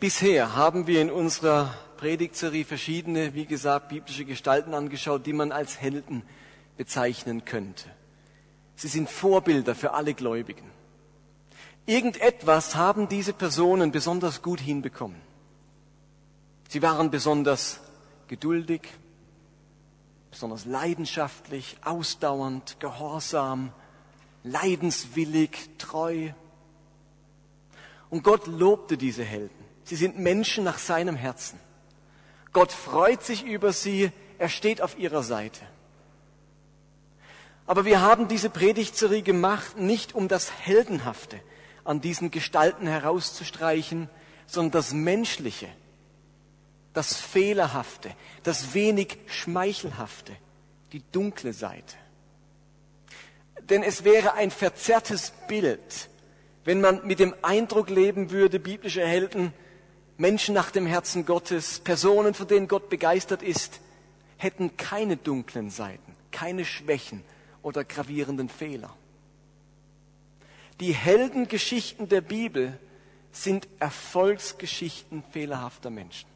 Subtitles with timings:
[0.00, 5.80] Bisher haben wir in unserer Predigtserie verschiedene, wie gesagt, biblische Gestalten angeschaut, die man als
[5.80, 6.22] Helden
[6.76, 7.90] bezeichnen könnte.
[8.76, 10.70] Sie sind Vorbilder für alle Gläubigen.
[11.84, 15.20] Irgendetwas haben diese Personen besonders gut hinbekommen.
[16.68, 17.80] Sie waren besonders
[18.28, 18.82] geduldig,
[20.30, 23.72] besonders leidenschaftlich, ausdauernd, gehorsam,
[24.44, 26.30] leidenswillig, treu.
[28.10, 29.57] Und Gott lobte diese Helden.
[29.88, 31.58] Sie sind Menschen nach seinem Herzen.
[32.52, 35.64] Gott freut sich über sie, er steht auf ihrer Seite.
[37.66, 41.40] Aber wir haben diese Predigtserie gemacht, nicht um das Heldenhafte
[41.84, 44.10] an diesen Gestalten herauszustreichen,
[44.46, 45.68] sondern das Menschliche,
[46.92, 50.36] das Fehlerhafte, das wenig Schmeichelhafte,
[50.92, 51.96] die dunkle Seite.
[53.62, 56.10] Denn es wäre ein verzerrtes Bild,
[56.66, 59.54] wenn man mit dem Eindruck leben würde, biblische Helden
[60.18, 63.80] Menschen nach dem Herzen Gottes, Personen, von denen Gott begeistert ist,
[64.36, 67.22] hätten keine dunklen Seiten, keine Schwächen
[67.62, 68.94] oder gravierenden Fehler.
[70.80, 72.78] Die Heldengeschichten der Bibel
[73.30, 76.28] sind Erfolgsgeschichten fehlerhafter Menschen.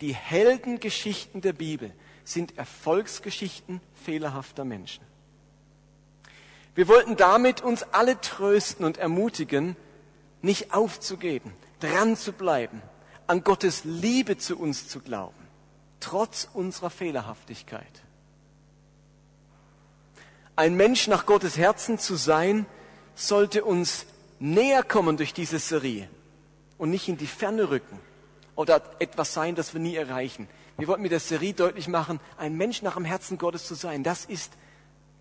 [0.00, 1.92] Die Heldengeschichten der Bibel
[2.24, 5.04] sind Erfolgsgeschichten fehlerhafter Menschen.
[6.76, 9.76] Wir wollten damit uns alle trösten und ermutigen,
[10.42, 12.82] nicht aufzugeben, dran zu bleiben,
[13.26, 15.48] an Gottes Liebe zu uns zu glauben,
[16.00, 18.02] trotz unserer Fehlerhaftigkeit.
[20.54, 22.66] Ein Mensch nach Gottes Herzen zu sein,
[23.14, 24.06] sollte uns
[24.38, 26.08] näher kommen durch diese Serie
[26.78, 27.98] und nicht in die Ferne rücken
[28.54, 30.48] oder etwas sein, das wir nie erreichen.
[30.76, 34.02] Wir wollten mit der Serie deutlich machen, ein Mensch nach dem Herzen Gottes zu sein,
[34.02, 34.52] das ist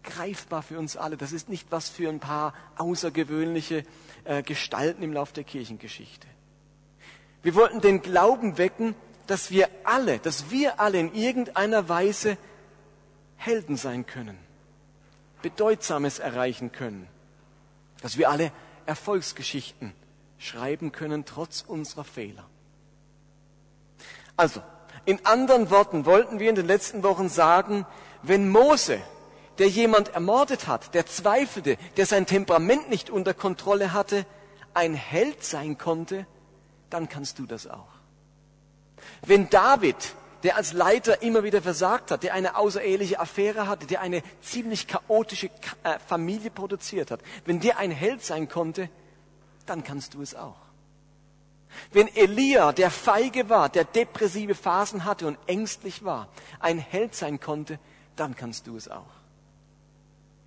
[0.04, 1.18] greifbar für uns alle.
[1.18, 3.86] Das ist nicht was für ein paar außergewöhnliche
[4.24, 6.28] äh, Gestalten im Lauf der Kirchengeschichte.
[7.44, 8.96] Wir wollten den Glauben wecken,
[9.28, 12.38] dass wir alle, dass wir alle in irgendeiner Weise
[13.38, 14.38] Helden sein können,
[15.42, 17.08] Bedeutsames erreichen können,
[18.02, 18.52] dass wir alle
[18.86, 19.94] Erfolgsgeschichten
[20.38, 22.46] schreiben können, trotz unserer Fehler.
[24.38, 24.62] Also,
[25.06, 27.86] in anderen Worten wollten wir in den letzten Wochen sagen,
[28.22, 29.00] wenn Mose,
[29.58, 34.26] der jemand ermordet hat, der zweifelte, der sein Temperament nicht unter Kontrolle hatte,
[34.74, 36.26] ein Held sein konnte,
[36.92, 37.88] dann kannst du das auch.
[39.26, 40.14] Wenn David,
[40.44, 44.88] der als Leiter immer wieder versagt hat, der eine außereheliche Affäre hatte, der eine ziemlich
[44.88, 45.50] chaotische
[45.84, 48.90] äh, Familie produziert hat, wenn der ein Held sein konnte,
[49.66, 50.58] dann kannst du es auch.
[51.94, 56.28] Wenn Elia, der feige war, der depressive Phasen hatte und ängstlich war,
[56.60, 57.80] ein Held sein konnte,
[58.16, 59.06] dann kannst du es auch.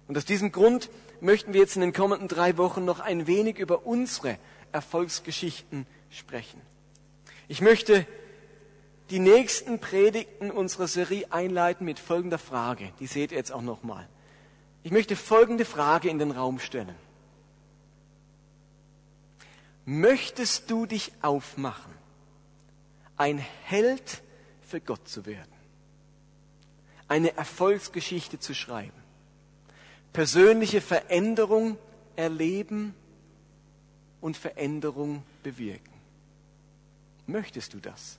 [0.06, 0.90] Und aus diesem Grund
[1.20, 4.36] möchten wir jetzt in den kommenden drei Wochen noch ein wenig über unsere
[4.72, 6.60] Erfolgsgeschichten sprechen.
[7.48, 8.06] Ich möchte
[9.10, 12.90] die nächsten Predigten unserer Serie einleiten mit folgender Frage.
[13.00, 14.08] Die seht ihr jetzt auch nochmal.
[14.82, 16.94] Ich möchte folgende Frage in den Raum stellen.
[19.84, 21.92] Möchtest du dich aufmachen,
[23.16, 24.22] ein Held
[24.66, 25.52] für Gott zu werden?
[27.06, 29.02] Eine Erfolgsgeschichte zu schreiben?
[30.14, 31.76] Persönliche Veränderung
[32.16, 32.94] erleben
[34.22, 35.93] und Veränderung bewirken?
[37.26, 38.18] Möchtest du das?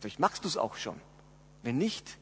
[0.00, 1.00] Vielleicht machst du es auch schon.
[1.62, 2.18] Wenn nicht,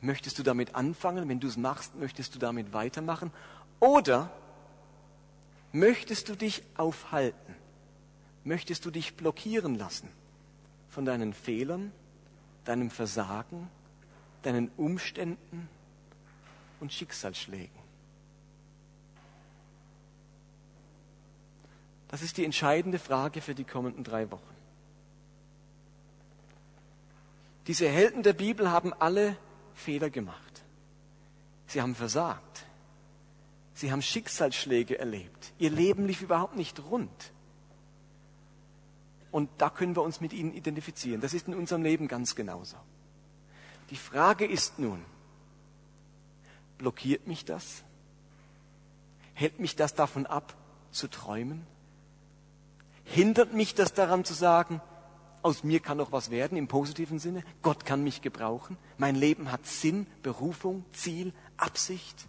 [0.00, 1.28] möchtest du damit anfangen?
[1.28, 3.30] Wenn du es machst, möchtest du damit weitermachen?
[3.80, 4.30] Oder
[5.72, 7.54] möchtest du dich aufhalten?
[8.44, 10.08] Möchtest du dich blockieren lassen
[10.88, 11.92] von deinen Fehlern,
[12.64, 13.68] deinem Versagen,
[14.42, 15.68] deinen Umständen
[16.80, 17.86] und Schicksalsschlägen?
[22.08, 24.55] Das ist die entscheidende Frage für die kommenden drei Wochen.
[27.66, 29.36] Diese Helden der Bibel haben alle
[29.74, 30.64] Fehler gemacht.
[31.66, 32.64] Sie haben versagt.
[33.74, 35.52] Sie haben Schicksalsschläge erlebt.
[35.58, 37.32] Ihr Leben lief überhaupt nicht rund.
[39.30, 41.20] Und da können wir uns mit ihnen identifizieren.
[41.20, 42.76] Das ist in unserem Leben ganz genauso.
[43.90, 45.04] Die Frage ist nun,
[46.78, 47.84] blockiert mich das?
[49.34, 50.54] Hält mich das davon ab,
[50.90, 51.66] zu träumen?
[53.04, 54.80] Hindert mich das daran zu sagen,
[55.42, 57.42] aus mir kann noch was werden im positiven Sinne.
[57.62, 58.76] Gott kann mich gebrauchen.
[58.98, 62.26] Mein Leben hat Sinn, Berufung, Ziel, Absicht.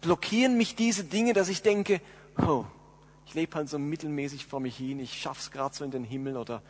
[0.00, 2.00] Blockieren mich diese Dinge, dass ich denke,
[2.38, 2.64] oh,
[3.26, 6.36] ich lebe halt so mittelmäßig vor mich hin, ich schaff's gerade so in den Himmel
[6.36, 6.62] oder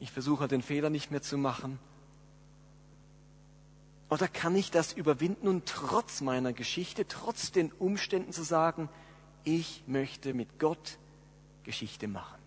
[0.00, 1.78] ich versuche halt den Fehler nicht mehr zu machen.
[4.08, 8.88] Oder kann ich das überwinden und trotz meiner Geschichte, trotz den Umständen zu sagen,
[9.44, 10.98] ich möchte mit Gott
[11.64, 12.40] Geschichte machen.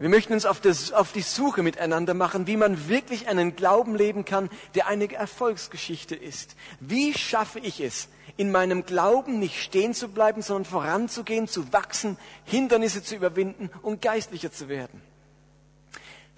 [0.00, 3.94] Wir möchten uns auf, das, auf, die Suche miteinander machen, wie man wirklich einen Glauben
[3.94, 6.56] leben kann, der eine Erfolgsgeschichte ist.
[6.80, 12.16] Wie schaffe ich es, in meinem Glauben nicht stehen zu bleiben, sondern voranzugehen, zu wachsen,
[12.46, 15.02] Hindernisse zu überwinden und geistlicher zu werden?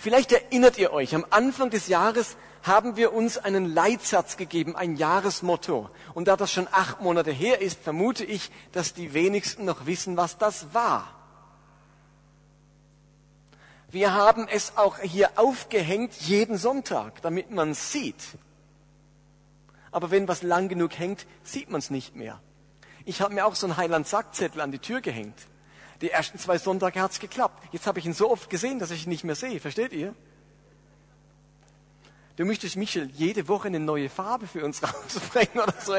[0.03, 4.97] Vielleicht erinnert ihr euch, am Anfang des Jahres haben wir uns einen Leitsatz gegeben, ein
[4.97, 5.91] Jahresmotto.
[6.13, 10.17] Und da das schon acht Monate her ist, vermute ich, dass die wenigsten noch wissen,
[10.17, 11.15] was das war.
[13.93, 18.25] Wir haben es auch hier aufgehängt jeden Sonntag, damit man es sieht.
[19.93, 22.41] Aber wenn was lang genug hängt, sieht man es nicht mehr.
[23.05, 25.47] Ich habe mir auch so einen Heiland-Sackzettel an die Tür gehängt.
[26.03, 27.63] Die ersten zwei Sonntage hat es geklappt.
[27.71, 29.61] Jetzt habe ich ihn so oft gesehen, dass ich ihn nicht mehr sehe.
[29.61, 30.15] Versteht ihr?
[32.35, 35.95] Du möchtest, Michel, jede Woche eine neue Farbe für uns rausbringen oder so.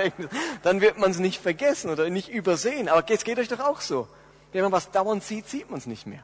[0.62, 2.90] Dann wird man es nicht vergessen oder nicht übersehen.
[2.90, 4.10] Aber es geht euch doch auch so.
[4.52, 6.24] Wenn man was dauernd sieht, sieht man es nicht mehr.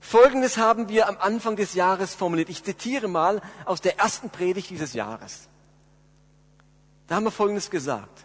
[0.00, 2.48] Folgendes haben wir am Anfang des Jahres formuliert.
[2.48, 5.48] Ich zitiere mal aus der ersten Predigt dieses Jahres.
[7.06, 8.24] Da haben wir Folgendes gesagt.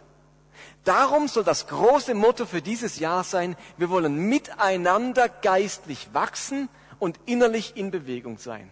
[0.84, 7.18] Darum soll das große Motto für dieses Jahr sein, wir wollen miteinander geistlich wachsen und
[7.24, 8.68] innerlich in Bewegung sein.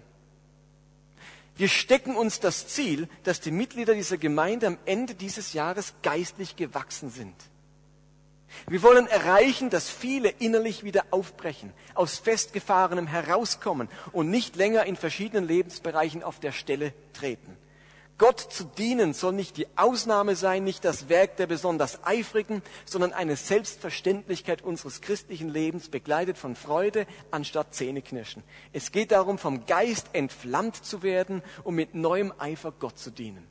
[1.57, 6.57] Wir stecken uns das Ziel, dass die Mitglieder dieser Gemeinde am Ende dieses Jahres geistlich
[6.57, 7.35] gewachsen sind.
[8.67, 14.97] Wir wollen erreichen, dass viele innerlich wieder aufbrechen, aus Festgefahrenem herauskommen und nicht länger in
[14.97, 17.57] verschiedenen Lebensbereichen auf der Stelle treten.
[18.19, 23.13] Gott zu dienen soll nicht die Ausnahme sein, nicht das Werk der besonders Eifrigen, sondern
[23.13, 28.45] eine Selbstverständlichkeit unseres christlichen Lebens, begleitet von Freude anstatt Zähneknirschen.
[28.73, 33.47] Es geht darum, vom Geist entflammt zu werden, um mit neuem Eifer Gott zu dienen.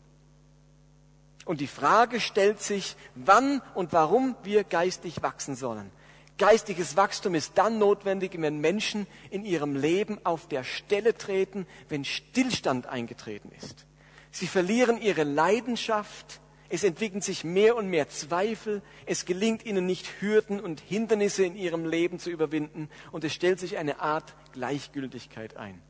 [1.45, 5.91] Und die Frage stellt sich, wann und warum wir geistig wachsen sollen.
[6.37, 12.05] Geistiges Wachstum ist dann notwendig, wenn Menschen in ihrem Leben auf der Stelle treten, wenn
[12.05, 13.85] Stillstand eingetreten ist.
[14.31, 16.39] Sie verlieren ihre Leidenschaft,
[16.69, 21.55] es entwickeln sich mehr und mehr Zweifel, es gelingt ihnen nicht, Hürden und Hindernisse in
[21.55, 25.81] ihrem Leben zu überwinden und es stellt sich eine Art Gleichgültigkeit ein.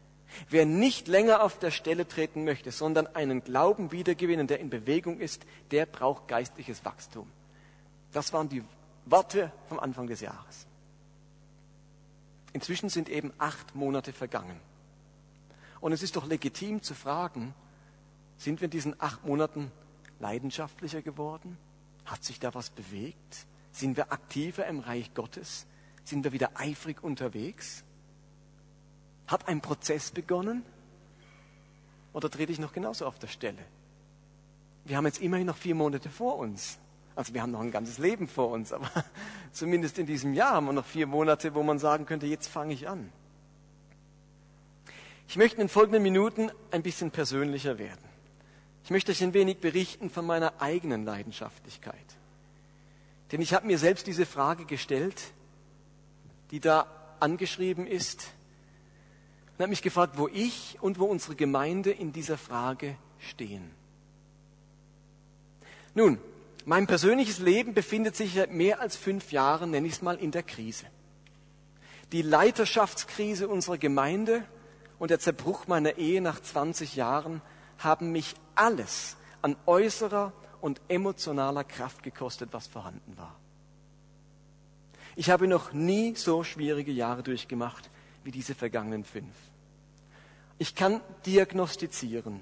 [0.50, 5.20] Wer nicht länger auf der Stelle treten möchte, sondern einen Glauben wiedergewinnen, der in Bewegung
[5.20, 7.30] ist, der braucht geistliches Wachstum.
[8.12, 8.64] Das waren die
[9.06, 10.66] Worte vom Anfang des Jahres.
[12.54, 14.60] Inzwischen sind eben acht Monate vergangen.
[15.80, 17.54] Und es ist doch legitim zu fragen,
[18.42, 19.72] sind wir in diesen acht Monaten
[20.20, 21.60] leidenschaftlicher geworden?
[22.06, 23.46] Hat sich da was bewegt?
[23.72, 25.68] Sind wir aktiver im Reich Gottes?
[26.04, 27.84] Sind wir wieder eifrig unterwegs?
[29.28, 30.64] Hat ein Prozess begonnen?
[32.14, 33.64] Oder trete ich noch genauso auf der Stelle?
[34.86, 36.80] Wir haben jetzt immerhin noch vier Monate vor uns.
[37.16, 38.90] Also wir haben noch ein ganzes Leben vor uns, aber
[39.52, 42.74] zumindest in diesem Jahr haben wir noch vier Monate, wo man sagen könnte, jetzt fange
[42.74, 43.12] ich an.
[45.28, 48.11] Ich möchte in den folgenden Minuten ein bisschen persönlicher werden.
[48.84, 51.96] Ich möchte euch ein wenig berichten von meiner eigenen Leidenschaftlichkeit.
[53.32, 55.32] Denn ich habe mir selbst diese Frage gestellt,
[56.52, 56.88] die da
[57.20, 58.32] angeschrieben ist,
[59.54, 63.70] und habe mich gefragt, wo ich und wo unsere Gemeinde in dieser Frage stehen.
[65.94, 66.18] Nun,
[66.66, 70.32] mein persönliches Leben befindet sich seit mehr als fünf Jahren, nenne ich es mal, in
[70.32, 70.86] der Krise.
[72.12, 74.44] Die Leiterschaftskrise unserer Gemeinde
[75.00, 77.42] und der Zerbruch meiner Ehe nach 20 Jahren
[77.84, 83.36] haben mich alles an äußerer und emotionaler Kraft gekostet, was vorhanden war.
[85.16, 87.90] Ich habe noch nie so schwierige Jahre durchgemacht
[88.24, 89.34] wie diese vergangenen fünf.
[90.58, 92.42] Ich kann diagnostizieren,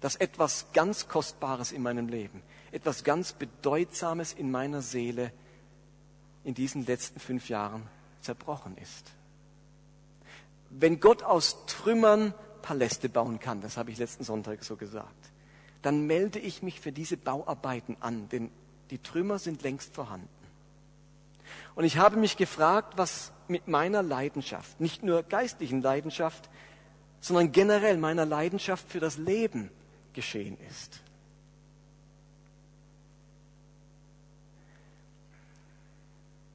[0.00, 5.32] dass etwas ganz Kostbares in meinem Leben, etwas ganz Bedeutsames in meiner Seele
[6.44, 7.88] in diesen letzten fünf Jahren
[8.20, 9.10] zerbrochen ist.
[10.70, 12.34] Wenn Gott aus Trümmern
[12.66, 15.30] Paläste bauen kann, das habe ich letzten Sonntag so gesagt,
[15.82, 18.50] dann melde ich mich für diese Bauarbeiten an, denn
[18.90, 20.28] die Trümmer sind längst vorhanden.
[21.76, 26.50] Und ich habe mich gefragt, was mit meiner Leidenschaft, nicht nur geistlichen Leidenschaft,
[27.20, 29.70] sondern generell meiner Leidenschaft für das Leben
[30.12, 31.00] geschehen ist.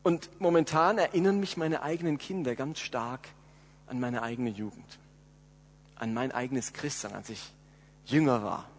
[0.04, 3.30] Und momentan erinnern mich meine eigenen Kinder ganz stark
[3.88, 5.00] an meine eigene Jugend,
[6.02, 7.54] an mein eigenes Christsein, als ich
[8.06, 8.70] jünger war.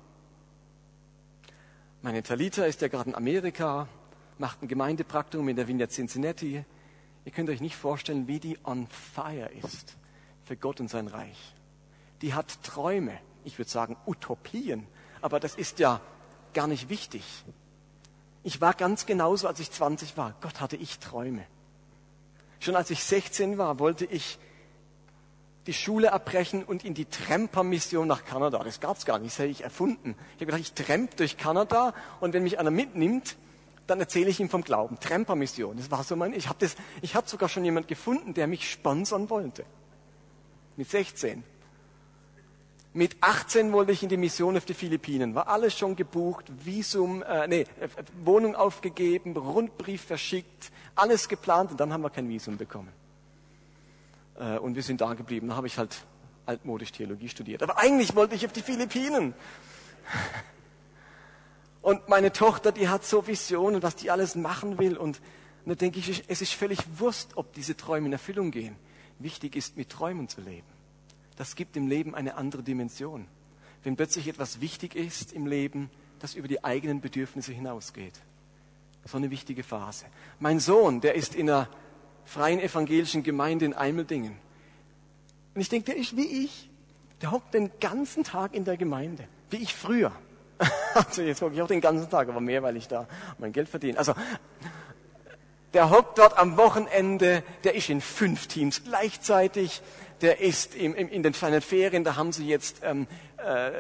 [2.03, 3.89] Meine Talita ist ja gerade in Amerika,
[4.39, 6.65] macht ein Gemeindepraktikum in der Vineyard Cincinnati.
[7.25, 9.97] Ihr könnt euch nicht vorstellen, wie die on fire ist
[10.45, 11.55] für Gott und sein Reich
[12.23, 14.87] die hat Träume, ich würde sagen Utopien,
[15.21, 16.01] aber das ist ja
[16.55, 17.23] gar nicht wichtig.
[18.45, 20.35] Ich war ganz genauso, als ich 20 war.
[20.41, 21.45] Gott hatte ich Träume.
[22.61, 24.39] Schon als ich 16 war, wollte ich
[25.67, 28.59] die Schule abbrechen und in die Tramper-Mission nach Kanada.
[28.65, 30.17] Das gab's gar nicht, das hätte ich erfunden.
[30.31, 33.37] Ich habe gedacht, ich tramp durch Kanada und wenn mich einer mitnimmt,
[33.87, 34.99] dann erzähle ich ihm vom Glauben.
[34.99, 38.47] Tramper-Mission, das war so mein, ich habe das, ich hatte sogar schon jemand gefunden, der
[38.47, 39.65] mich sponsern wollte.
[40.77, 41.45] Mit 16.
[42.95, 45.35] Mit 18 wollte ich in die Mission auf die Philippinen.
[45.35, 47.89] War alles schon gebucht, Visum, äh, nee, äh,
[48.23, 53.02] Wohnung aufgegeben, Rundbrief verschickt, alles geplant und dann haben wir kein Visum bekommen.
[54.37, 55.49] Äh, und wir sind da geblieben.
[55.49, 56.05] Da habe ich halt
[56.47, 57.63] altmodisch Theologie studiert.
[57.63, 59.35] Aber eigentlich wollte ich auf die Philippinen.
[61.83, 64.97] Und meine Tochter, die hat so Visionen, was die alles machen will.
[64.97, 65.21] Und,
[65.67, 68.77] da denke ich, es ist völlig Wurst, ob diese Träume in Erfüllung gehen.
[69.19, 70.67] Wichtig ist, mit Träumen zu leben.
[71.37, 73.27] Das gibt dem Leben eine andere Dimension.
[73.83, 78.15] Wenn plötzlich etwas wichtig ist im Leben, das über die eigenen Bedürfnisse hinausgeht.
[79.05, 80.07] So eine wichtige Phase.
[80.39, 81.69] Mein Sohn, der ist in einer
[82.25, 84.37] freien evangelischen Gemeinde in Eimeldingen.
[85.55, 86.71] Und ich denke, der ist wie ich.
[87.21, 90.13] Der hockt den ganzen Tag in der Gemeinde, wie ich früher.
[90.95, 93.67] Also jetzt hocke ich auch den ganzen Tag, aber mehr, weil ich da mein Geld
[93.69, 93.99] verdiene.
[93.99, 94.13] Also
[95.75, 99.83] der hockt dort am Wochenende, der ist in fünf Teams gleichzeitig,
[100.21, 103.73] der ist im, im, in den kleinen Ferien, da haben sie jetzt ähm, äh,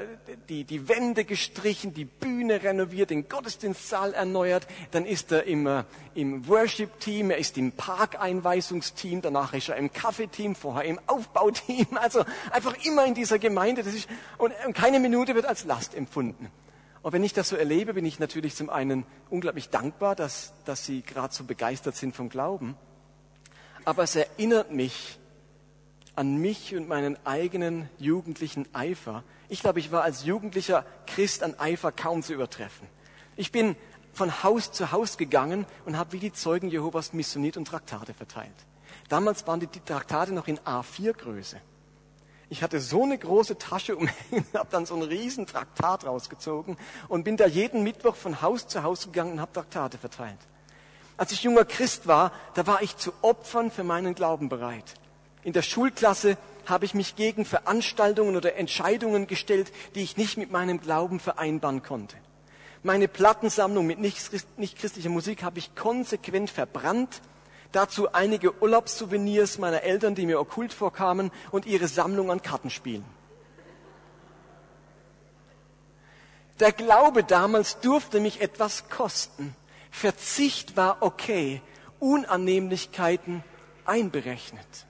[0.48, 5.84] die, die Wände gestrichen, die Bühne renoviert, den Gottesdienstsaal erneuert, dann ist er im, äh,
[6.14, 12.24] im Worship-Team, er ist im Parkeinweisungsteam, danach ist er im Kaffeeteam, vorher im Aufbauteam, also
[12.50, 14.08] einfach immer in dieser Gemeinde, das ist,
[14.38, 16.50] und keine Minute wird als Last empfunden.
[17.02, 20.86] Und wenn ich das so erlebe, bin ich natürlich zum einen unglaublich dankbar, dass, dass
[20.86, 22.76] Sie gerade so begeistert sind vom Glauben.
[23.84, 25.18] Aber es erinnert mich
[26.14, 29.24] an mich und meinen eigenen jugendlichen Eifer.
[29.48, 32.86] Ich glaube, ich war als jugendlicher Christ an Eifer kaum zu übertreffen.
[33.34, 33.76] Ich bin
[34.12, 38.54] von Haus zu Haus gegangen und habe wie die Zeugen Jehovas missioniert und Traktate verteilt.
[39.08, 41.56] Damals waren die Traktate noch in A4-Größe.
[42.52, 46.76] Ich hatte so eine große Tasche umhängen, habe dann so ein riesen Traktat rausgezogen
[47.08, 50.36] und bin da jeden Mittwoch von Haus zu Haus gegangen und habe Traktate verteilt.
[51.16, 54.84] Als ich junger Christ war, da war ich zu Opfern für meinen Glauben bereit.
[55.44, 60.50] In der Schulklasse habe ich mich gegen Veranstaltungen oder Entscheidungen gestellt, die ich nicht mit
[60.50, 62.16] meinem Glauben vereinbaren konnte.
[62.82, 67.22] Meine Plattensammlung mit nicht christlicher Musik habe ich konsequent verbrannt.
[67.72, 73.04] Dazu einige Urlaubssouvenirs meiner Eltern, die mir okkult vorkamen, und ihre Sammlung an Kartenspielen.
[76.60, 79.56] Der Glaube damals durfte mich etwas kosten.
[79.90, 81.60] Verzicht war okay,
[81.98, 83.42] Unannehmlichkeiten
[83.84, 84.86] einberechnet.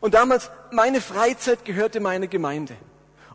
[0.00, 2.76] Und damals, meine Freizeit gehörte meiner Gemeinde.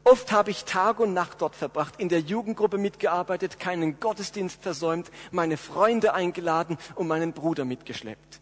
[0.10, 5.12] Oft habe ich Tag und Nacht dort verbracht, in der Jugendgruppe mitgearbeitet, keinen Gottesdienst versäumt,
[5.32, 8.40] meine Freunde eingeladen und meinen Bruder mitgeschleppt.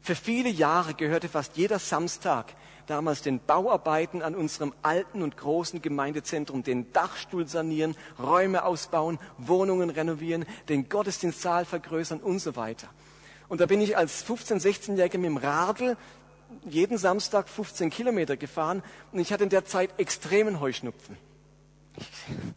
[0.00, 2.54] Für viele Jahre gehörte fast jeder Samstag
[2.86, 9.90] damals den Bauarbeiten an unserem alten und großen Gemeindezentrum, den Dachstuhl sanieren, Räume ausbauen, Wohnungen
[9.90, 12.86] renovieren, den Gottesdienstsaal vergrößern und so weiter.
[13.48, 15.96] Und da bin ich als 15-, 16-Jähriger mit dem Radl
[16.64, 21.16] jeden Samstag 15 Kilometer gefahren und ich hatte in der Zeit extremen Heuschnupfen.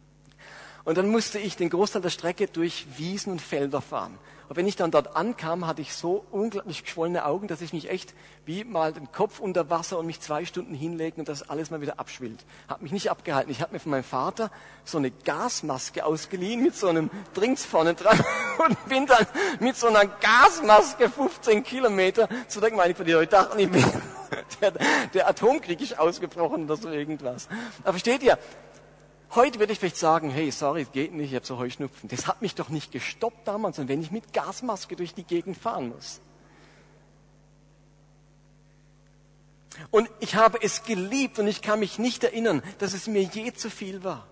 [0.84, 4.18] Und dann musste ich den Großteil der Strecke durch Wiesen und Felder fahren.
[4.52, 7.88] Und wenn ich dann dort ankam, hatte ich so unglaublich geschwollene Augen, dass ich mich
[7.88, 8.12] echt
[8.44, 11.80] wie mal den Kopf unter Wasser und mich zwei Stunden hinlegen und das alles mal
[11.80, 12.44] wieder abschwillt.
[12.68, 13.50] Hab mich nicht abgehalten.
[13.50, 14.50] Ich habe mir von meinem Vater
[14.84, 18.22] so eine Gasmaske ausgeliehen mit so einem Drinks vorne dran
[18.66, 19.26] und bin dann
[19.60, 23.06] mit so einer Gasmaske 15 Kilometer zu der Gemeinde von.
[23.06, 23.82] Ich dachte, ich bin,
[24.60, 24.72] der,
[25.14, 27.48] der Atomkrieg ist ausgebrochen oder so irgendwas.
[27.84, 28.36] Aber versteht ihr,
[29.34, 32.08] Heute würde ich vielleicht sagen, hey, sorry, geht nicht, ich habe so Heuschnupfen.
[32.10, 35.56] Das hat mich doch nicht gestoppt damals, und wenn ich mit Gasmaske durch die Gegend
[35.56, 36.20] fahren muss.
[39.90, 43.54] Und ich habe es geliebt und ich kann mich nicht erinnern, dass es mir je
[43.54, 44.26] zu viel war.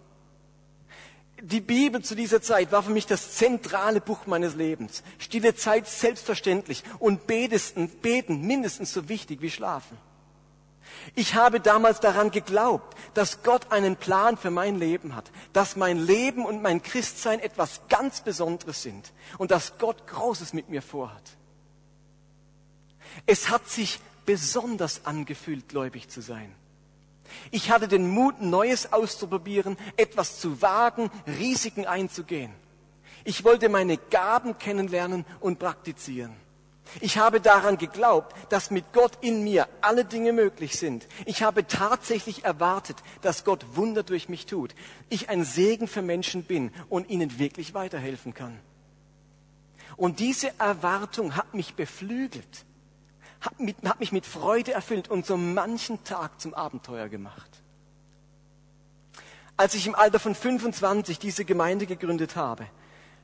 [1.40, 5.02] Die Bibel zu dieser Zeit war für mich das zentrale Buch meines Lebens.
[5.18, 9.96] Stille Zeit selbstverständlich und beten mindestens so wichtig wie schlafen.
[11.14, 15.98] Ich habe damals daran geglaubt, dass Gott einen Plan für mein Leben hat, dass mein
[15.98, 21.22] Leben und mein Christsein etwas ganz Besonderes sind und dass Gott Großes mit mir vorhat.
[23.26, 26.54] Es hat sich besonders angefühlt, gläubig zu sein.
[27.50, 32.52] Ich hatte den Mut, Neues auszuprobieren, etwas zu wagen, Risiken einzugehen.
[33.24, 36.34] Ich wollte meine Gaben kennenlernen und praktizieren.
[37.00, 41.06] Ich habe daran geglaubt, dass mit Gott in mir alle Dinge möglich sind.
[41.24, 44.74] Ich habe tatsächlich erwartet, dass Gott Wunder durch mich tut.
[45.08, 48.58] Ich ein Segen für Menschen bin und ihnen wirklich weiterhelfen kann.
[49.96, 52.64] Und diese Erwartung hat mich beflügelt,
[53.40, 57.50] hat, mit, hat mich mit Freude erfüllt und so manchen Tag zum Abenteuer gemacht.
[59.56, 62.66] Als ich im Alter von 25 diese Gemeinde gegründet habe,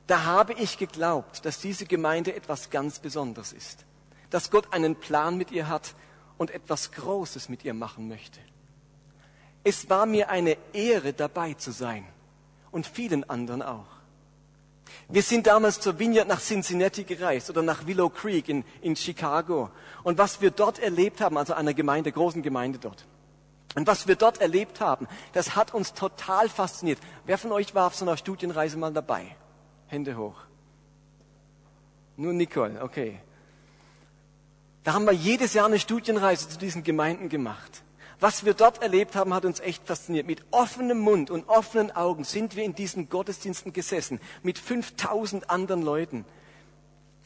[0.07, 3.85] da habe ich geglaubt, dass diese Gemeinde etwas ganz Besonderes ist,
[4.29, 5.93] dass Gott einen Plan mit ihr hat
[6.37, 8.39] und etwas Großes mit ihr machen möchte.
[9.63, 12.07] Es war mir eine Ehre, dabei zu sein
[12.71, 13.85] und vielen anderen auch.
[15.09, 19.69] Wir sind damals zur Vineyard nach Cincinnati gereist oder nach Willow Creek in, in Chicago.
[20.03, 23.05] Und was wir dort erlebt haben, also einer Gemeinde, großen Gemeinde dort,
[23.75, 26.99] und was wir dort erlebt haben, das hat uns total fasziniert.
[27.25, 29.35] Wer von euch war auf so einer Studienreise mal dabei?
[29.87, 30.35] Hände hoch.
[32.17, 33.19] Nur Nicole, okay.
[34.83, 37.83] Da haben wir jedes Jahr eine Studienreise zu diesen Gemeinden gemacht.
[38.19, 40.25] Was wir dort erlebt haben, hat uns echt fasziniert.
[40.25, 45.83] Mit offenem Mund und offenen Augen sind wir in diesen Gottesdiensten gesessen, mit 5000 anderen
[45.83, 46.25] Leuten.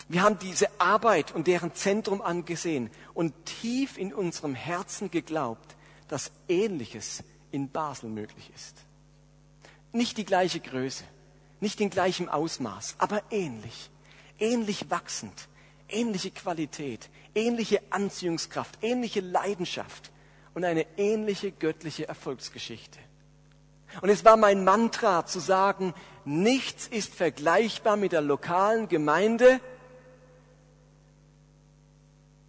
[0.10, 5.78] Wir haben diese Arbeit und deren Zentrum angesehen und tief in unserem Herzen geglaubt,
[6.10, 8.76] dass Ähnliches in Basel möglich ist.
[9.94, 11.06] Nicht die gleiche Größe,
[11.62, 13.90] nicht in gleichem Ausmaß, aber ähnlich.
[14.40, 15.48] Ähnlich wachsend,
[15.88, 20.12] ähnliche Qualität, ähnliche Anziehungskraft, ähnliche Leidenschaft
[20.54, 23.00] und eine ähnliche göttliche Erfolgsgeschichte.
[24.02, 25.94] Und es war mein Mantra zu sagen,
[26.26, 29.60] nichts ist vergleichbar mit der lokalen Gemeinde.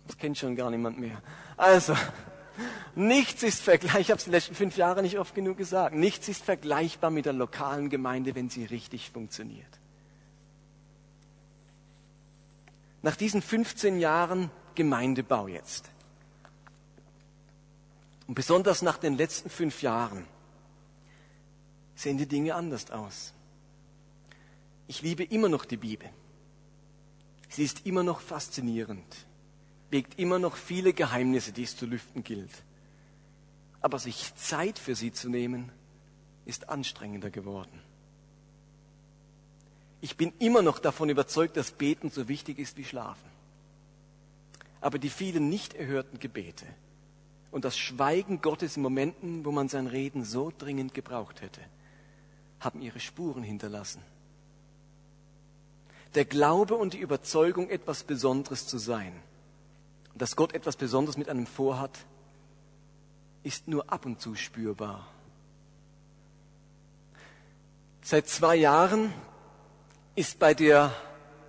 [0.06, 1.20] Das kennt schon gar niemand mehr.
[1.56, 1.94] Also,
[2.94, 6.28] Nichts ist vergleichbar, ich habe es die letzten fünf Jahre nicht oft genug gesagt, nichts
[6.28, 9.80] ist vergleichbar mit der lokalen Gemeinde, wenn sie richtig funktioniert.
[13.00, 15.90] Nach diesen 15 Jahren Gemeindebau jetzt
[18.26, 20.26] und besonders nach den letzten fünf Jahren
[21.94, 23.32] sehen die Dinge anders aus.
[24.86, 26.08] Ich liebe immer noch die Bibel.
[27.48, 29.26] Sie ist immer noch faszinierend
[29.92, 32.50] birgt immer noch viele Geheimnisse, die es zu lüften gilt.
[33.82, 35.70] Aber sich Zeit für sie zu nehmen,
[36.46, 37.80] ist anstrengender geworden.
[40.00, 43.30] Ich bin immer noch davon überzeugt, dass Beten so wichtig ist wie Schlafen.
[44.80, 46.66] Aber die vielen nicht erhörten Gebete
[47.52, 51.60] und das Schweigen Gottes in Momenten, wo man sein Reden so dringend gebraucht hätte,
[52.58, 54.02] haben ihre Spuren hinterlassen.
[56.14, 59.12] Der Glaube und die Überzeugung, etwas Besonderes zu sein,
[60.14, 62.06] dass Gott etwas Besonderes mit einem vorhat,
[63.42, 65.06] ist nur ab und zu spürbar.
[68.02, 69.12] Seit zwei Jahren
[70.14, 70.92] ist bei der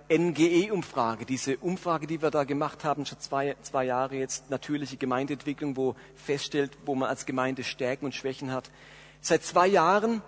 [0.08, 5.76] NGE-Umfrage, diese Umfrage, die wir da gemacht haben, schon zwei, zwei Jahre jetzt, natürliche Gemeindeentwicklung,
[5.76, 8.70] wo feststellt, wo man als Gemeinde Stärken und Schwächen hat.
[9.20, 10.22] Seit zwei Jahren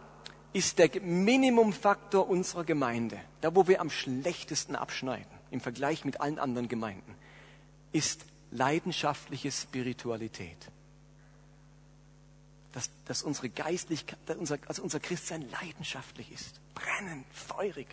[0.52, 6.38] ist der Minimumfaktor unserer Gemeinde, da wo wir am schlechtesten abschneiden im Vergleich mit allen
[6.38, 7.14] anderen Gemeinden,
[7.92, 10.56] ist leidenschaftliche Spiritualität.
[12.76, 17.86] Dass, dass unsere Geistlichkeit, unser, also unser Christsein leidenschaftlich ist, brennend, feurig.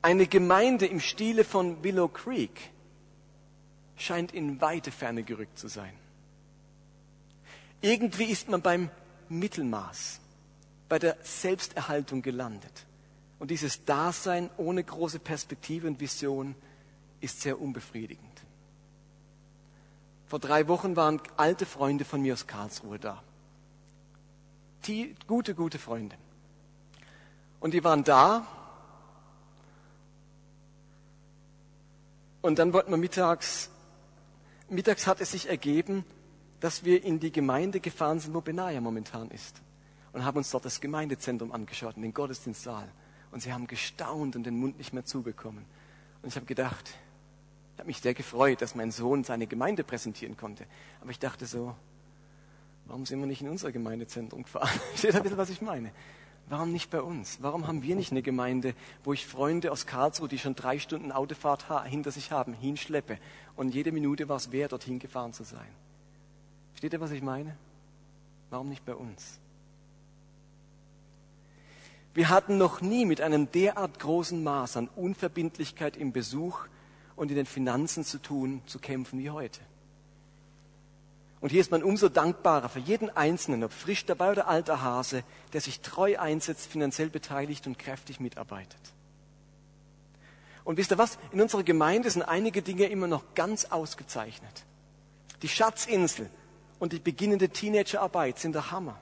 [0.00, 2.70] Eine Gemeinde im Stile von Willow Creek
[3.98, 5.92] scheint in weite Ferne gerückt zu sein.
[7.82, 8.88] Irgendwie ist man beim
[9.28, 10.18] Mittelmaß,
[10.88, 12.86] bei der Selbsterhaltung gelandet.
[13.38, 16.54] Und dieses Dasein ohne große Perspektive und Vision
[17.20, 18.31] ist sehr unbefriedigend.
[20.32, 23.22] Vor drei Wochen waren alte Freunde von mir aus Karlsruhe da.
[24.86, 26.16] Die gute, gute Freunde.
[27.60, 28.46] Und die waren da.
[32.40, 33.68] Und dann wollten wir mittags,
[34.70, 36.02] mittags hat es sich ergeben,
[36.60, 39.60] dass wir in die Gemeinde gefahren sind, wo Benaja momentan ist.
[40.14, 42.88] Und haben uns dort das Gemeindezentrum angeschaut, in den Gottesdienstsaal.
[43.32, 45.66] Und sie haben gestaunt und den Mund nicht mehr zubekommen.
[46.22, 46.94] Und ich habe gedacht,
[47.82, 50.66] habe mich sehr gefreut, dass mein Sohn seine Gemeinde präsentieren konnte.
[51.00, 51.74] Aber ich dachte so,
[52.86, 54.70] warum sind wir nicht in unser Gemeindezentrum gefahren?
[54.94, 55.90] Steht ein bisschen, was ich meine?
[56.48, 57.38] Warum nicht bei uns?
[57.40, 61.10] Warum haben wir nicht eine Gemeinde, wo ich Freunde aus Karlsruhe, die schon drei Stunden
[61.10, 63.18] Autofahrt hinter sich haben, hinschleppe
[63.56, 65.66] und jede Minute war es wert, dorthin gefahren zu sein?
[66.74, 67.56] Versteht ihr, was ich meine?
[68.50, 69.40] Warum nicht bei uns?
[72.14, 76.68] Wir hatten noch nie mit einem derart großen Maß an Unverbindlichkeit im Besuch
[77.16, 79.60] und in den Finanzen zu tun, zu kämpfen wie heute.
[81.40, 85.24] Und hier ist man umso dankbarer für jeden Einzelnen, ob frisch dabei oder alter Hase,
[85.52, 88.80] der sich treu einsetzt, finanziell beteiligt und kräftig mitarbeitet.
[90.62, 91.18] Und wisst ihr was?
[91.32, 94.64] In unserer Gemeinde sind einige Dinge immer noch ganz ausgezeichnet.
[95.42, 96.30] Die Schatzinsel
[96.78, 98.96] und die beginnende Teenagerarbeit sind der Hammer.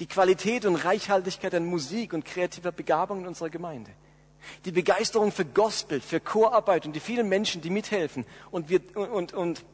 [0.00, 3.92] Die Qualität und Reichhaltigkeit an Musik und kreativer Begabung in unserer Gemeinde.
[4.64, 9.32] Die Begeisterung für Gospel, für Chorarbeit und die vielen Menschen, die mithelfen und, wir, und,
[9.32, 9.64] und,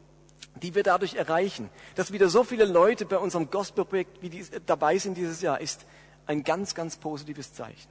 [0.61, 1.69] die wir dadurch erreichen.
[1.95, 5.85] Dass wieder so viele Leute bei unserem Gospelprojekt wie dabei sind dieses Jahr, ist
[6.27, 7.89] ein ganz, ganz positives Zeichen.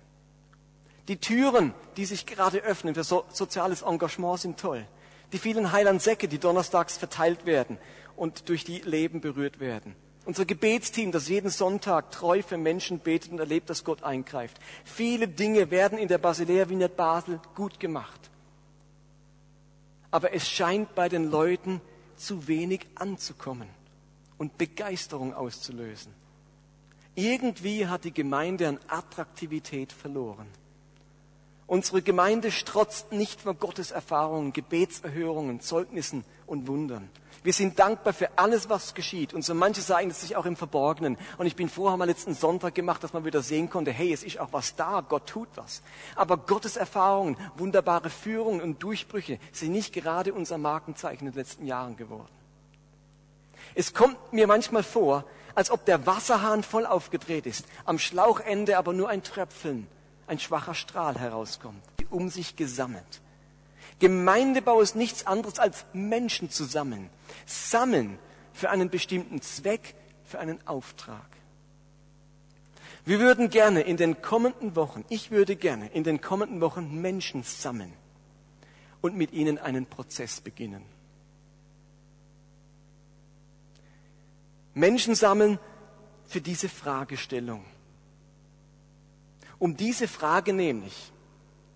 [1.09, 4.87] Die Türen, die sich gerade öffnen für so, soziales Engagement, sind toll.
[5.33, 7.79] Die vielen Heilandsäcke, die donnerstags verteilt werden
[8.17, 9.95] und durch die Leben berührt werden.
[10.27, 14.59] Unser Gebetsteam, das jeden Sonntag treu für Menschen betet und erlebt, dass Gott eingreift.
[14.85, 18.31] Viele Dinge werden in der Basilea Wiener Basel gut gemacht.
[20.11, 21.81] Aber es scheint bei den Leuten
[22.17, 23.69] zu wenig anzukommen
[24.39, 26.13] und Begeisterung auszulösen.
[27.15, 30.47] Irgendwie hat die Gemeinde an Attraktivität verloren.
[31.67, 37.09] Unsere Gemeinde strotzt nicht vor Gottes Erfahrungen, Gebetserhörungen, Zeugnissen und Wundern.
[37.45, 39.35] Wir sind dankbar für alles, was geschieht.
[39.35, 41.19] Und so manche sagen es sich auch im Verborgenen.
[41.37, 44.25] Und ich bin vorher mal letzten Sonntag gemacht, dass man wieder sehen konnte, hey, es
[44.25, 45.83] ist auch was da, Gott tut was.
[46.17, 51.67] Aber Gottes Erfahrungen, wunderbare Führungen und Durchbrüche sind nicht gerade unser Markenzeichen in den letzten
[51.67, 52.33] Jahren geworden.
[53.75, 58.95] Es kommt mir manchmal vor, als ob der Wasserhahn voll aufgedreht ist, am Schlauchende aber
[58.95, 59.87] nur ein Tröpfeln
[60.27, 63.21] ein schwacher Strahl herauskommt, um sich gesammelt.
[64.01, 67.11] Gemeindebau ist nichts anderes als Menschen zu sammeln.
[67.47, 68.19] Sammeln
[68.53, 71.27] für einen bestimmten Zweck, für einen Auftrag.
[73.05, 77.43] Wir würden gerne in den kommenden Wochen, ich würde gerne in den kommenden Wochen Menschen
[77.43, 77.93] sammeln
[79.03, 80.83] und mit ihnen einen Prozess beginnen.
[84.73, 85.59] Menschen sammeln
[86.27, 87.65] für diese Fragestellung.
[89.59, 91.13] Um diese Frage nämlich,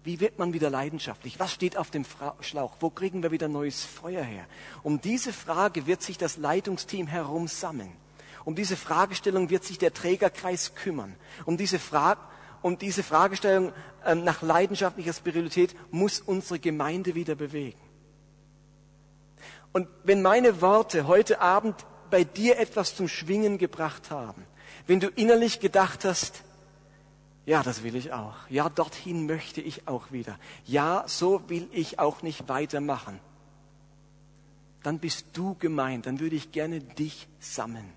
[0.09, 1.39] wie wird man wieder leidenschaftlich?
[1.39, 2.07] Was steht auf dem
[2.41, 2.77] Schlauch?
[2.81, 4.47] Wo kriegen wir wieder neues Feuer her?
[4.83, 7.93] Um diese Frage wird sich das Leitungsteam herum sammeln.
[8.47, 11.15] Um diese Fragestellung wird sich der Trägerkreis kümmern.
[11.45, 12.23] Um diese, Frage,
[12.63, 17.79] um diese Fragestellung äh, nach leidenschaftlicher Spiritualität muss unsere Gemeinde wieder bewegen.
[19.75, 24.47] Und wenn meine Worte heute Abend bei dir etwas zum Schwingen gebracht haben,
[24.87, 26.45] wenn du innerlich gedacht hast,
[27.49, 28.35] ja, das will ich auch.
[28.51, 30.39] Ja, dorthin möchte ich auch wieder.
[30.67, 33.21] Ja, so will ich auch nicht weitermachen.
[34.83, 36.05] Dann bist du gemeint.
[36.05, 37.91] Dann würde ich gerne dich sammeln.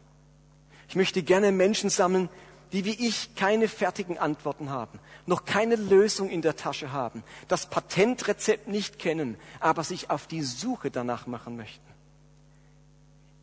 [0.87, 2.29] Ich möchte gerne Menschen sammeln,
[2.71, 7.65] die wie ich keine fertigen Antworten haben, noch keine Lösung in der Tasche haben, das
[7.65, 11.83] Patentrezept nicht kennen, aber sich auf die Suche danach machen möchten.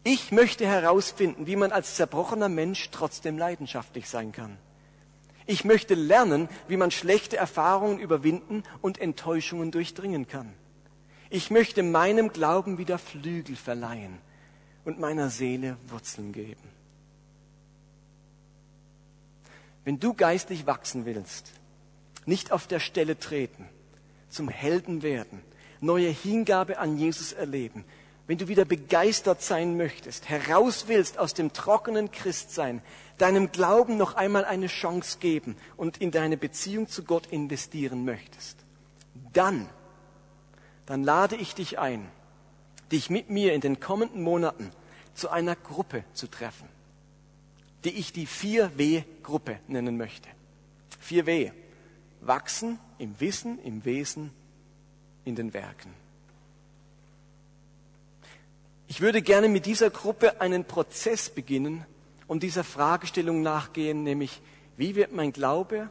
[0.04, 4.56] Ich möchte herausfinden, wie man als zerbrochener Mensch trotzdem leidenschaftlich sein kann.
[5.48, 10.52] Ich möchte lernen, wie man schlechte Erfahrungen überwinden und Enttäuschungen durchdringen kann.
[11.30, 14.18] Ich möchte meinem Glauben wieder Flügel verleihen
[14.84, 16.68] und meiner Seele Wurzeln geben.
[19.84, 21.50] Wenn du geistlich wachsen willst,
[22.26, 23.70] nicht auf der Stelle treten,
[24.28, 25.40] zum Helden werden,
[25.80, 27.86] neue Hingabe an Jesus erleben,
[28.28, 32.82] wenn du wieder begeistert sein möchtest, heraus willst aus dem trockenen Christsein,
[33.16, 38.58] deinem Glauben noch einmal eine Chance geben und in deine Beziehung zu Gott investieren möchtest,
[39.32, 39.66] dann,
[40.84, 42.06] dann lade ich dich ein,
[42.92, 44.72] dich mit mir in den kommenden Monaten
[45.14, 46.68] zu einer Gruppe zu treffen,
[47.84, 50.28] die ich die 4W-Gruppe nennen möchte.
[51.02, 51.50] 4W.
[52.20, 54.32] Wachsen im Wissen, im Wesen,
[55.24, 55.94] in den Werken.
[58.98, 61.86] Ich würde gerne mit dieser Gruppe einen Prozess beginnen
[62.26, 64.42] und dieser Fragestellung nachgehen, nämlich
[64.76, 65.88] wie wird mein Glaube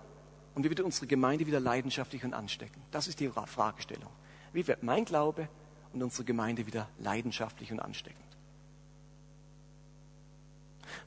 [0.56, 2.84] und wie wird unsere Gemeinde wieder leidenschaftlich und ansteckend?
[2.92, 4.10] Das ist die Fragestellung.
[4.52, 5.48] Wie wird mein Glaube
[5.94, 8.26] und unsere Gemeinde wieder leidenschaftlich und ansteckend?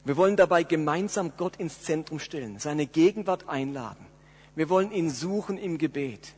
[0.03, 4.07] Wir wollen dabei gemeinsam Gott ins Zentrum stellen, seine Gegenwart einladen.
[4.55, 6.33] Wir wollen ihn suchen im Gebet.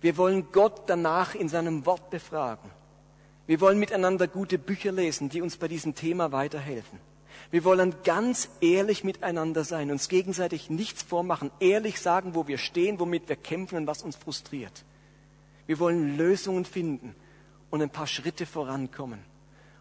[0.00, 2.70] Wir wollen Gott danach in seinem Wort befragen.
[3.46, 6.98] Wir wollen miteinander gute Bücher lesen, die uns bei diesem Thema weiterhelfen.
[7.50, 12.98] Wir wollen ganz ehrlich miteinander sein, uns gegenseitig nichts vormachen, ehrlich sagen, wo wir stehen,
[12.98, 14.84] womit wir kämpfen und was uns frustriert.
[15.66, 17.14] Wir wollen Lösungen finden
[17.70, 19.20] und ein paar Schritte vorankommen.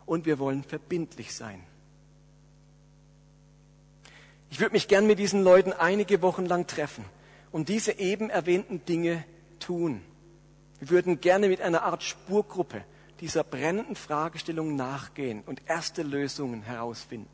[0.06, 1.64] Und wir wollen verbindlich sein.
[4.50, 7.06] Ich würde mich gern mit diesen Leuten einige Wochen lang treffen
[7.52, 9.24] und diese eben erwähnten Dinge
[9.60, 10.02] tun.
[10.80, 12.84] Wir würden gerne mit einer Art Spurgruppe
[13.24, 17.30] dieser brennenden Fragestellung nachgehen und erste Lösungen herausfinden.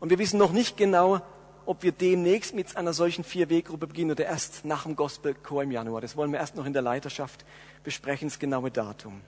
[0.00, 1.20] Und wir wissen noch nicht genau,
[1.64, 6.00] ob wir demnächst mit einer solchen Vier-Weg-Gruppe beginnen oder erst nach dem Gospelchor im Januar.
[6.00, 7.44] Das wollen wir erst noch in der Leiterschaft
[7.84, 9.20] besprechen, das genaue Datum.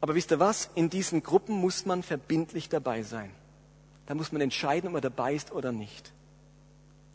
[0.00, 0.68] Aber wisst ihr was?
[0.74, 3.30] In diesen Gruppen muss man verbindlich dabei sein.
[4.06, 6.12] Da muss man entscheiden, ob man dabei ist oder nicht.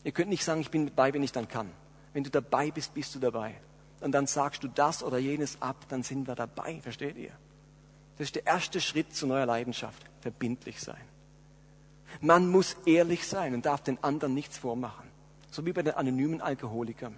[0.04, 1.70] Ihr könnt nicht sagen, ich bin dabei, wenn ich dann kann.
[2.14, 3.56] Wenn du dabei bist, bist du dabei.
[4.00, 6.80] Und dann sagst du das oder jenes ab, dann sind wir dabei.
[6.80, 7.32] Versteht ihr?
[8.18, 10.02] Das ist der erste Schritt zu neuer Leidenschaft.
[10.20, 11.00] Verbindlich sein.
[12.20, 15.06] Man muss ehrlich sein und darf den anderen nichts vormachen.
[15.50, 17.16] So wie bei den anonymen Alkoholikern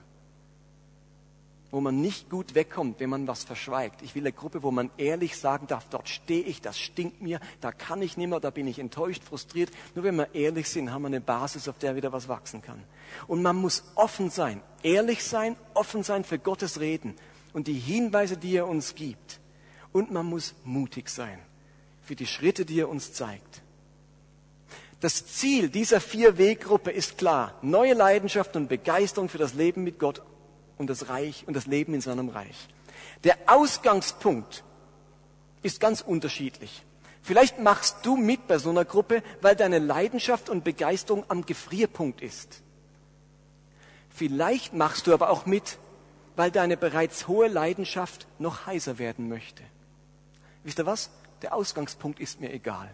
[1.70, 4.00] wo man nicht gut wegkommt, wenn man was verschweigt.
[4.02, 7.40] Ich will eine Gruppe, wo man ehrlich sagen darf, dort stehe ich, das stinkt mir,
[7.60, 9.70] da kann ich nicht mehr, da bin ich enttäuscht, frustriert.
[9.94, 12.82] Nur wenn wir ehrlich sind, haben wir eine Basis, auf der wieder was wachsen kann.
[13.26, 17.14] Und man muss offen sein, ehrlich sein, offen sein für Gottes Reden
[17.52, 19.40] und die Hinweise, die er uns gibt.
[19.92, 21.38] Und man muss mutig sein
[22.02, 23.62] für die Schritte, die er uns zeigt.
[25.00, 27.54] Das Ziel dieser vier Weggruppe ist klar.
[27.60, 30.22] Neue Leidenschaft und Begeisterung für das Leben mit Gott
[30.78, 32.68] und das Reich und das Leben in seinem Reich.
[33.24, 34.64] Der Ausgangspunkt
[35.62, 36.84] ist ganz unterschiedlich.
[37.22, 42.22] Vielleicht machst du mit bei so einer Gruppe, weil deine Leidenschaft und Begeisterung am Gefrierpunkt
[42.22, 42.62] ist.
[44.08, 45.78] Vielleicht machst du aber auch mit,
[46.36, 49.62] weil deine bereits hohe Leidenschaft noch heißer werden möchte.
[50.64, 51.10] Wisst ihr was?
[51.42, 52.92] Der Ausgangspunkt ist mir egal.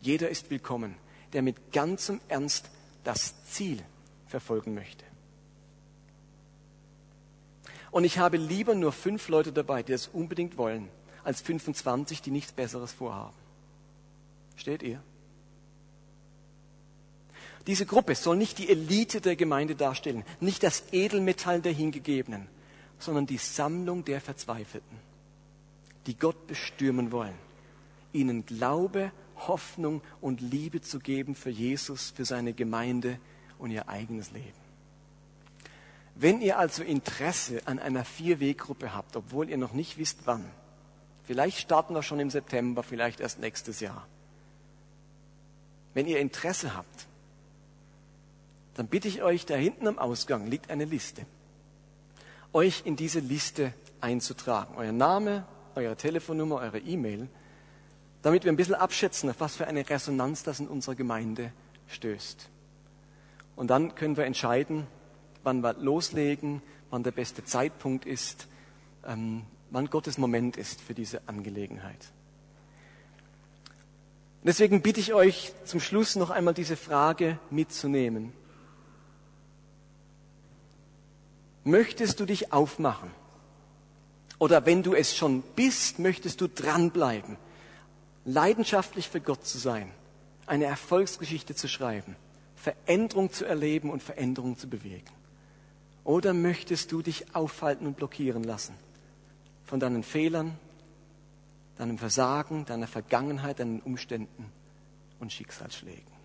[0.00, 0.94] Jeder ist willkommen,
[1.32, 2.70] der mit ganzem Ernst
[3.04, 3.82] das Ziel
[4.26, 5.04] verfolgen möchte.
[7.90, 10.88] Und ich habe lieber nur fünf Leute dabei, die es unbedingt wollen,
[11.24, 13.34] als 25, die nichts Besseres vorhaben.
[14.56, 15.00] Steht ihr?
[17.66, 22.46] Diese Gruppe soll nicht die Elite der Gemeinde darstellen, nicht das Edelmetall der Hingegebenen,
[22.98, 24.96] sondern die Sammlung der Verzweifelten,
[26.06, 27.34] die Gott bestürmen wollen,
[28.12, 29.12] ihnen Glaube,
[29.46, 33.20] Hoffnung und Liebe zu geben für Jesus, für seine Gemeinde
[33.58, 34.57] und ihr eigenes Leben.
[36.20, 40.44] Wenn ihr also Interesse an einer Vier-Weg-Gruppe habt, obwohl ihr noch nicht wisst wann,
[41.22, 44.04] vielleicht starten wir schon im September, vielleicht erst nächstes Jahr.
[45.94, 47.06] Wenn ihr Interesse habt,
[48.74, 51.24] dann bitte ich euch, da hinten am Ausgang liegt eine Liste,
[52.52, 54.74] euch in diese Liste einzutragen.
[54.76, 57.28] Euer Name, eure Telefonnummer, eure E-Mail,
[58.22, 61.52] damit wir ein bisschen abschätzen, auf was für eine Resonanz das in unserer Gemeinde
[61.86, 62.48] stößt.
[63.54, 64.88] Und dann können wir entscheiden,
[65.48, 68.48] wann wir loslegen, wann der beste Zeitpunkt ist,
[69.06, 72.12] ähm, wann Gottes Moment ist für diese Angelegenheit.
[74.44, 78.34] Deswegen bitte ich euch zum Schluss noch einmal diese Frage mitzunehmen.
[81.64, 83.10] Möchtest du dich aufmachen?
[84.38, 87.38] Oder wenn du es schon bist, möchtest du dranbleiben,
[88.26, 89.90] leidenschaftlich für Gott zu sein,
[90.44, 92.16] eine Erfolgsgeschichte zu schreiben,
[92.54, 95.17] Veränderung zu erleben und Veränderung zu bewegen?
[96.08, 98.74] Oder möchtest du dich aufhalten und blockieren lassen
[99.64, 100.58] von deinen Fehlern,
[101.76, 104.50] deinem Versagen, deiner Vergangenheit, deinen Umständen
[105.20, 106.17] und Schicksalsschlägen?